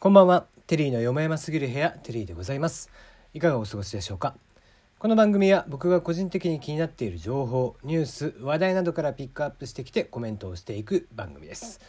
[0.00, 0.46] こんばんは。
[0.68, 2.88] テリーのよもやますぎる部屋テリーでございます。
[3.34, 4.36] いかがお過ごしでしょうか？
[5.00, 11.80] この番組は僕が個人的に気になっている情報ニュース話題などからピックアップしてきてコメントをしていく番組です。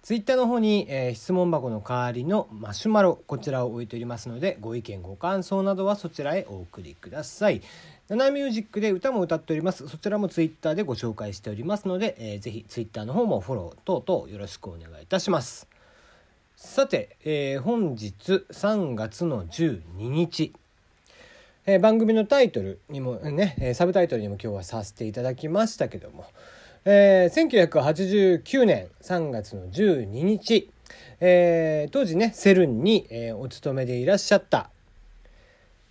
[0.00, 7.60] ツイッターの方に、えー、質問箱の代わりのマシュマロこちらを置いておりますのでご意見ご感想などはそちらへお送りください。
[8.08, 9.86] ナナミュージックで歌も歌っております。
[9.86, 15.68] そちらもツイッターでご紹介しておりますので、えー、ぜひツイッターの方もフォロー等々よろしくお願いいたします。
[16.64, 20.54] さて、えー、本日3月の12日、
[21.66, 26.24] えー、番組のタイトルにもねサブタイトルにも今日はさせていただきましたけども、
[26.84, 30.70] えー、1989年3月の12日、
[31.18, 34.70] えー、当時ねセルンに、えー、お勤めでいらっしゃった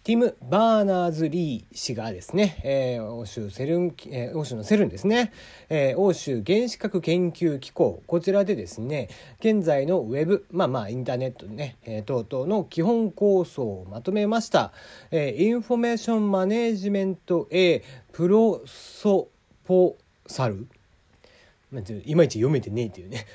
[0.03, 5.31] ティム・バーナーズ・リー氏がですね、えー、欧州セルン、えー、欧州のセルンですね、
[5.69, 14.73] えー、欧州原子核研究機構、こちらでですね、現在のウェブ、まあまあインターネットね、えー、等々の基本構想をまとめました、
[15.11, 20.67] えー、 Information Management A Prosoposal。
[22.05, 23.25] いまいち読めてねえっていうね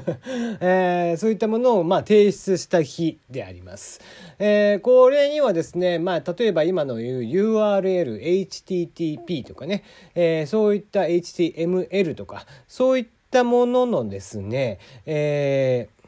[0.60, 4.00] えー、そういったものをまあ提出した日であります。
[4.38, 16.01] えー、これにはですね、まあ、例えば今の言う URL、HTTP とかね、えー、そういった HTML とか、そういったもののですね、えー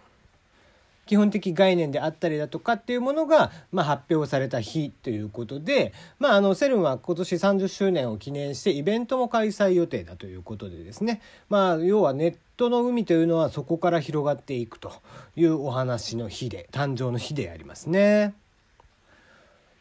[1.07, 14.93] 基本的概念であったりだとかっていうものが、まあ、発表された日ということで、まあ、あのセルンは今年30周年を記念してイベントも開催予定だということでですね、まあ、要はネットの海というのはそこから広がっていくと
[15.37, 18.35] いうお話の日で誕生の日でありますね。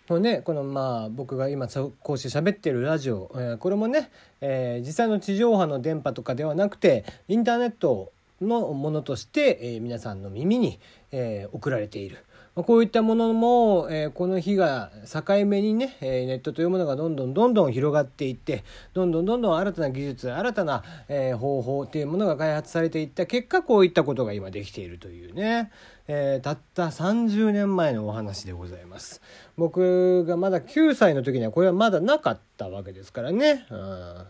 [0.07, 1.67] こね、このまあ僕が今
[2.01, 8.11] こうして喋ってるラジオ、えー、これもね、えー、実際の地上波の電波とかではなくてインターネット
[8.43, 10.79] のものとして、えー、皆さんの耳に、
[11.11, 12.25] えー、送られている。
[12.55, 23.25] こういったものも、えー、この日が境目にね、えー、ネットというものがどんどんどんどん広がっていってどんどんどんどん新たな技術新たな、えー、方法というものが開発されていった。
[23.25, 25.71] 結果こういったことが今できているというね、
[26.07, 29.21] えー、たった30年前のお話でございます。
[29.57, 33.65] 僕がまだ9歳の時にはこれはまだなかったわけですからね。
[33.71, 34.25] うん。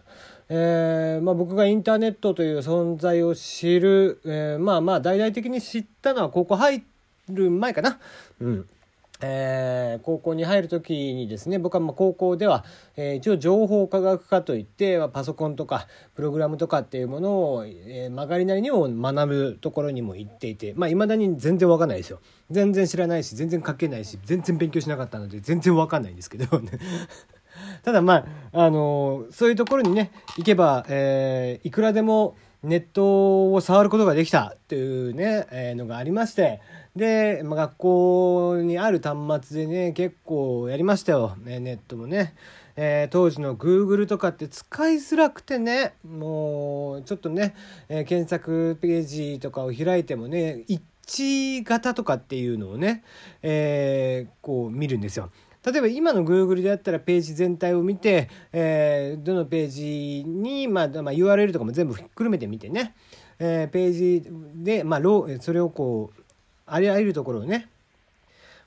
[0.49, 6.81] えーまあ、僕がインターネットという存在を知る、えー、まあまあ大々的に知ったのは高校入っ
[7.29, 7.99] る前かな。
[8.39, 8.69] うん。
[9.25, 12.65] えー、高校に入る時にですね僕はまあ高校では、
[12.97, 22.19] えー、一応情報科学科といってパソコンとかプログラムとかっていうものを、えー、曲がりなりにも学ぶところにも行っていてまあ未だに全然わかんないですよ。
[22.51, 26.59] 全然知らないし全然書けないし全然勉強しなかったので全然わかんないんですけど。
[26.59, 26.71] ね
[27.83, 36.61] ただまあ、あのそういうところにね、行けば、えー、いくらでもネットを触ることができたっていうね、えー、のがありまして、
[36.95, 41.35] で、まあ、学校にある端末でね、結構やりましたよ。
[41.43, 42.35] ね、ネットもね。
[42.75, 47.53] えー、当時の Google とかって使いづらくてね、もうちょっとね、
[47.89, 53.03] えー、検索ページとかを開いてもね、一致型とかっていうのをね、
[53.41, 55.31] え、こう見るんですよ。
[55.65, 62.95] 例えば今の Google であったらページ全体を見て、えー、どのページに、まあ、まあ、URL とかも全部ひっくるめてみてね、
[63.39, 65.01] えー、ページで、まあ、
[65.39, 66.21] それをこう
[66.65, 67.69] ありあらゆるところをね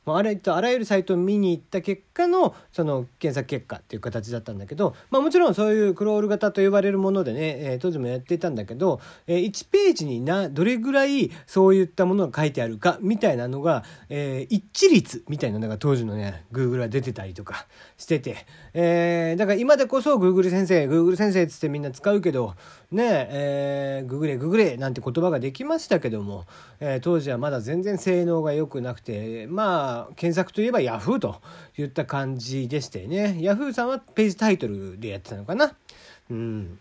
[0.06, 22.54] もうあらとあらゆるサイトを見に行った結果のその検索結果っていう形だったんだけど、まあ、もちろんそういうクロール型と呼ばれるものでね、えー、当時もやっていたんだけど、えー、1ページになどれぐらいそういったものが書いてあるかみたいなのが、えー、一致率みたいなのが当時のね Google は出てたりとかしてて、えー、だから今でこそ Google 先生 Google 先生っつってみんな使うけど
[22.92, 26.46] ねえー、ググれググれなんて言葉ができましたけども、
[26.78, 31.40] えー、当時はまだ全然性能が良くなくてまあ検索といえば Yahoo と
[31.78, 35.74] いった感じでしてね Yahoo さんはページタイトルでやってたのかな。
[36.30, 36.78] うん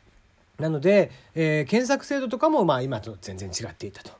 [0.60, 4.12] なので、えー、検索精度とかもまあ今と全然違っていたと。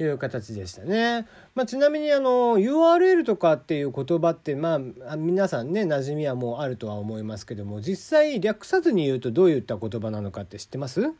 [0.00, 1.26] いう形でしたね。
[1.54, 11.12] まあ、ちなみにあの URL とかっていう言葉ってまあ皆さんね馴染みはもうあるとは思いますけども実際略さずに言うとどういった言葉なのかって知ってます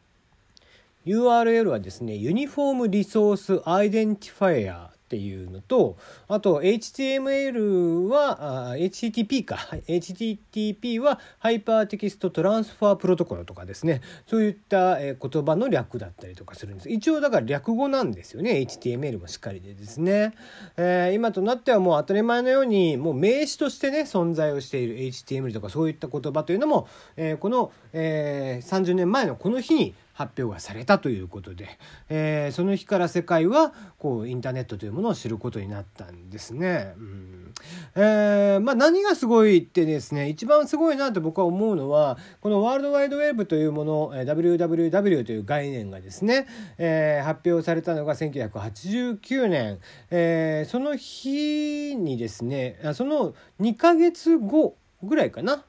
[1.06, 5.96] ？URL はですね Uniform Resource Identifier っていうのと
[6.28, 9.56] あと HTML はあ HTTP か。
[9.88, 14.02] HTTP は Hypertext Transfer Protocol とかですね。
[14.26, 16.90] そういった、え言葉の略だったりとかするんです。
[16.90, 18.52] 一応だから略語なんですよね。
[18.69, 20.34] HTML もしっかりでですね、
[20.76, 31.79] えー、今となってはもう当たり前のようにもう名詞としてね存在をしている HTML とかそういった言葉というのも、えー、この、えー、30年前のこの日に発表がされたということで、
[32.09, 36.94] えー、その日から世界はこうインターネットというものを知ることになったんですね。
[36.99, 37.55] うん。
[37.94, 46.49] えーまあ、何がすごいってですね一番すごいなと僕は思うのはこのワールドワイドウェブというもの WWW という概念がですね、
[46.79, 49.79] えー、発表されたのが1989年、
[50.11, 55.64] えー、その日にですねその2ヶ月後ぐらいかな。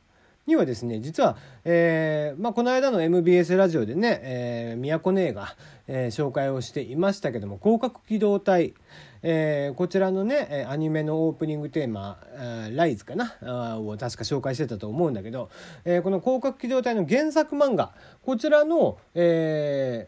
[0.48, 5.56] にはですね実は、えーまあ、この間の MBS ラジオでね、えー、宮古姉が、
[5.88, 8.74] えー、紹介をしていましたけども広角機動隊、
[9.22, 12.18] えー、こちらのねアニメのオープニングテーマ
[12.76, 15.50] 「ライズ」かなを確か紹介してたと思うんだけど、
[15.86, 17.94] えー、この広角機動隊の原作漫画
[18.24, 20.08] こちらの、え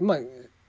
[0.00, 0.18] ー、まあ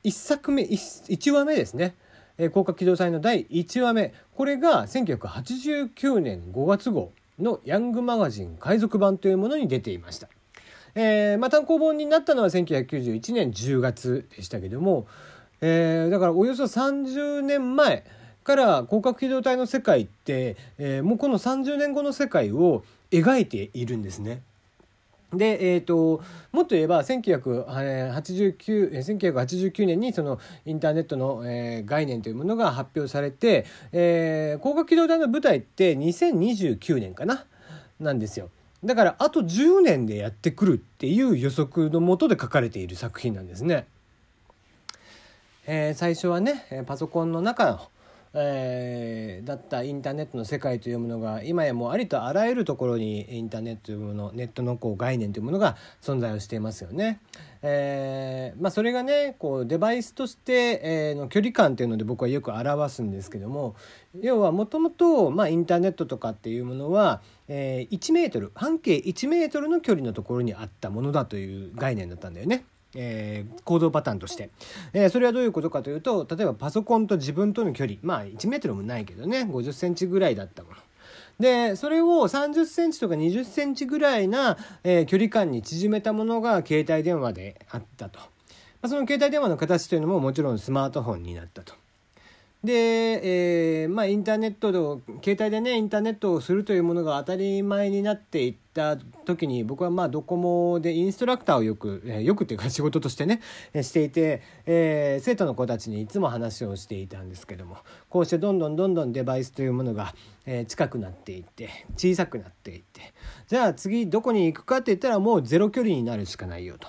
[0.03, 1.95] 1作目 1, 話目ですね。
[2.37, 4.13] 広角機動隊の第1話目。
[4.35, 7.11] これが1989年5月号。
[7.41, 10.27] のヤングマガジン海賊版というものに出ていました。
[10.95, 15.07] えー、まあ、単行本になったのは1991年10月でしたけども、
[15.61, 18.03] えー、だからおよそ30年前
[18.43, 24.41] から広角機動隊の世界って、えー、もうこの30年後の世界を描いているんですね。
[25.33, 37.45] で、えーと、もっと言えば1989 1989年にそのインターネットの、えー、概念というものが発表されて、えー、広角機動隊の舞台って2029年かな
[37.99, 38.49] なんですよ。
[38.83, 43.85] だからあと10年でやってくるっていう予測のもとで書かれている作品なんですね。
[45.67, 47.90] えー、最初はねパソコンの中の
[48.33, 57.19] えー、だったインターネットの世界というものが今やもうありとあらゆるところにインターネットというものネットのこう概念というものが存在をしていますよね。
[57.63, 63.75] えーまあ、それがねこうデバイスとして、えー、の距離感っていうので僕はよく表すんですけども
[64.19, 72.65] 要はもともとインターネットとかっていうものは、えー、1メートル半径1メートルの距離のところにあったものだという概念だったんだよね。
[72.95, 74.49] えー、行動パターンとして、
[74.93, 77.97] えー、それはどういうことかというと例えばパソコンと自分との距離。
[78.01, 79.41] まあ1メートルもないけどね。
[79.41, 80.75] 50センチぐらいだったもの。
[81.39, 88.25] でそれを30センチとか20センチぐらいな、えー、距離感に縮めたものが携帯電話であったと、ま
[88.83, 91.80] あ、その携帯電話の形というのももちろんスマートフォンになったと。
[92.63, 92.73] で、
[93.83, 94.77] えー、まあインターネットで
[95.23, 103.41] 携帯でねインターネットをするというものが当たり前になっていった時に僕はまあドコモでインストラクターをよく、えー、よくっていうか仕事としてね
[103.81, 107.77] していて、えー、生徒の子たちにいつも話をしていたんですけども
[108.09, 110.13] こうしてどんどんどんどんデバイスというものが、
[110.45, 113.01] えー、近くなっていって小さくなっていって
[113.47, 116.87] じゃあ次どこに行くかって言ったらもうゼロ距離になるしかないよと。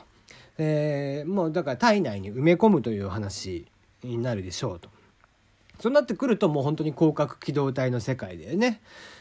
[0.59, 3.67] えー、もうだから体内に埋め込むという話
[4.05, 4.91] になるでしょうと。
[5.82, 8.81] そうなってくるともう本当に広角機動隊の世界でね、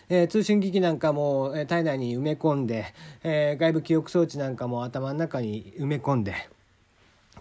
[0.09, 2.93] えー、通信機器なんかも、え体内に埋め込んで、
[3.23, 6.35] えー、外部記憶装置なんかも頭の中に埋め込んで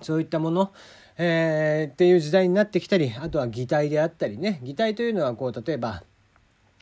[0.00, 0.72] そういったもの、
[1.18, 6.02] えー、っていう時代になってきたりあとは擬態であったりね擬態というのはこう例えば、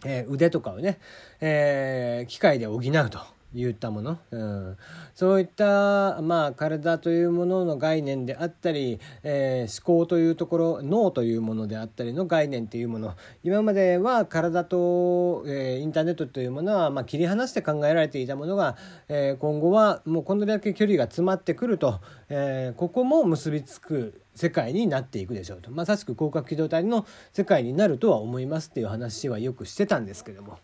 [0.04, 1.00] え腕とかをね、
[1.40, 3.37] え機械で補うと。
[3.54, 4.76] 言ったもの、うん、
[5.14, 13.14] そういった、まあ、体というものの概念であったり、えー、思考というところ脳というものであったりの概念というもの。
[13.42, 18.76] 今までは体と、えー、インターネットというものは、まあ、切り離して考えられていたものが、
[19.08, 25.70] えー、今後はもうこんだけ距離が詰まってくると、えー、ここも結びつく世界になっていくでしょうと。
[25.70, 30.58] まさしく広角機動隊の世界になるとは思いますっていう話はよくしてたんですけども。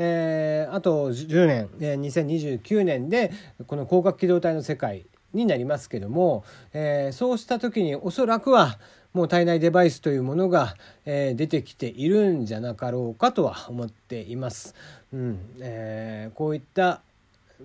[0.00, 3.32] えー、あと10年、えー、2029年で
[3.66, 8.78] この広角機動隊の世界になりますけども、えー、そうした時におそらくは
[9.12, 14.74] もう体内デバイスというものが、えー、出てきているんじゃなかろうかとは思っています。
[15.12, 17.02] うんえー、こういった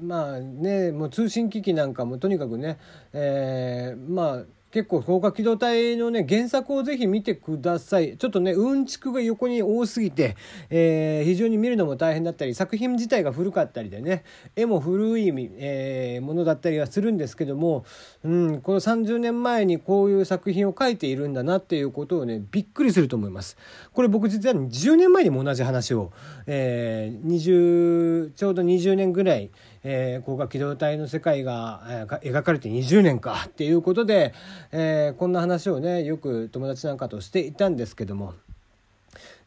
[0.02, 2.80] まあねもう通信機器なんかもとにかくね、
[3.14, 4.44] えー、まあ
[4.74, 8.18] 結構高架機動隊のね原作をぜひ見てください。
[8.18, 10.36] ちょっとねうんちくが横に多すぎて、
[10.72, 14.24] えー、非常に見るのも大変だったり作品自体が古かったりでね
[14.56, 15.28] 絵も古い、
[15.60, 17.86] えー、ものだったりはするんですけども、
[18.24, 23.58] うん、この30年前にこういう作品を書いているんだなっていうことをねびっくりすると思います。
[23.94, 26.12] これ僕実は10年前にも同じ話を、
[26.48, 29.52] えー、20ちょうど20年ぐらい
[29.84, 34.34] えー、高架機動隊の世界が、えー、描かれて20年かっていうことで、
[34.72, 38.34] えー、こんな話をねよく友達なんかとしていたんですけども。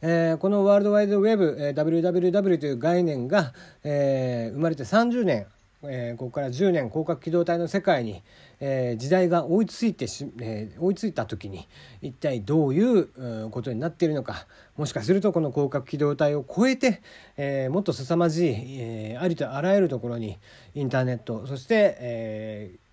[0.03, 5.47] えー、このワールドワイドウェブ、えー、WWW という概念が、えー、生まれて30年
[5.83, 8.23] えー、ここから10年広角機動隊の世界に、
[8.61, 11.69] えー、時代が追いついてし、えー、追いついた時に
[12.03, 17.03] 一体どういうことになっているのかもしかするとこの広角機動隊を超えて、
[17.37, 20.39] えー、もっと凄まじい、えー、ありとあらゆるところに
[20.75, 22.87] インターネットそして、えー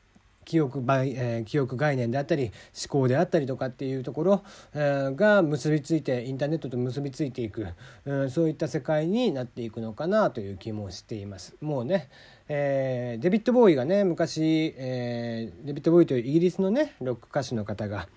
[0.44, 2.52] 記憶ばえー、記憶概念であったり思
[2.90, 7.68] 考であったりとかっていうところ、えー、が結びついてインターネットと結びついていく、
[8.06, 11.56] うん、そういった世界になっていくのかなという気もしています。
[11.62, 12.10] もうね、
[12.50, 18.07] えー、デビッド・ボーイがね昔、えー、デビッド・ボーイというイギリスのねロック歌手の方が、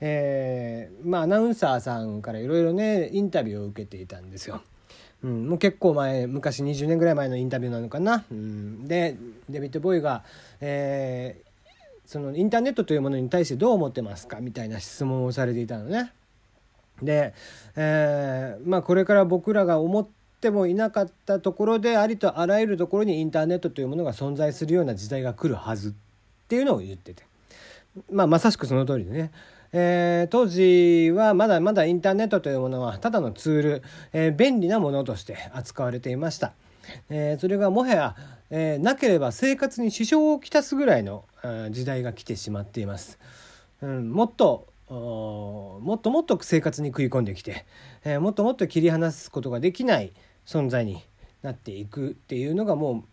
[0.00, 4.60] えー、まあアナウンサーさんからいろいろねインタビューを受けていたんですよ。
[5.22, 8.24] うん、もう結構前昔20年ぐらい前のインタビューなのかな。
[8.30, 9.16] うん、で
[9.48, 10.24] デビッド・ボーイが、
[10.60, 11.70] えー、
[12.04, 14.40] そのインターネットというものに対してどう思ってますか？
[14.40, 16.12] みたいな質問をされていたのね。
[17.02, 17.32] で、
[17.76, 25.92] えー、まあこれから僕らが思ってもいなかったところでありとあらゆるところにインターネットというものが存在するような時代が来るはずっ
[26.48, 27.24] ていうのを言ってて、
[28.10, 29.30] まあ、まさしくその通りでね。
[29.72, 33.82] えー、当時はまだまだインターネットというものはただのツール、
[34.12, 36.54] えー、便利なものとして扱われていました。
[37.08, 38.16] えー、それがもはや、
[38.50, 41.24] えー、なければ生活に支障をきたすぐらいの
[41.70, 43.18] 時代が来てしまっています。
[43.80, 47.64] うん、もっともっともっと生活に食い込んできて、
[48.04, 50.12] えー、もっともっと切り離すことができない
[50.46, 51.02] 存在に
[51.42, 53.04] なっていくっていうのがもう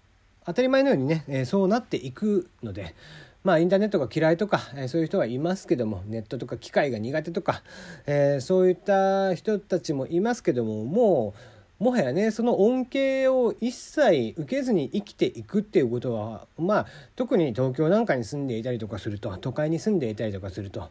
[0.46, 2.96] 当たり前のようにね、え、そうなっていくので。
[3.44, 7.62] まあインターネットが嫌いとか、え、そういう人はいますけどもネットとか機械が苦手とか、
[8.06, 11.34] え、そういった人たちもいますけどもも
[11.80, 20.90] うもはやねその恩恵を一切受けずに生きていくっていうことはまあ特に東京なんかに住んでいたりとかすると都会に住んでいたりとかすると、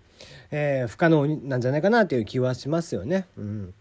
[0.50, 3.26] えー、不可能なんじゃないかなという気はしますよね。
[3.36, 3.74] うん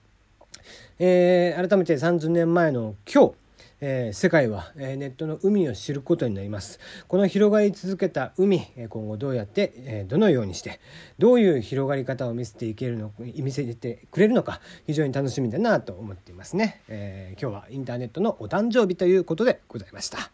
[1.00, 3.34] えー、改めて30年前の今日
[3.81, 6.79] えー、世界は、えー、ネットの海を知ることになります。
[7.07, 10.79] この広がり続けた海、今後どうやって、えどのようにして
[11.17, 20.31] どういう広がり方を見せていけるの見せてくれるのか非常に楽しみだなと思っていますね、え今日はインターネットのお誕生日ということでございました。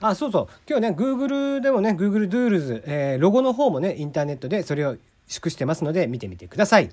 [0.00, 0.48] あそうそう。
[0.68, 4.96] 今日ね Google でもね Google Doodles、えロゴの方もねインターネットでそれを
[5.28, 6.90] 祝してますので見てみてください。